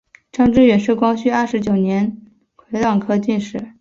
[0.31, 2.17] 张智远是光绪二十九年
[2.55, 3.67] 癸卯科进士。